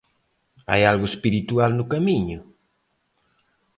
Hai 0.71 0.81
algo 0.91 1.05
espiritual 1.11 1.71
no 1.75 1.85
camiño? 1.93 2.39